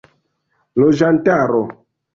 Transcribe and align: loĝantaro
loĝantaro 0.83 1.63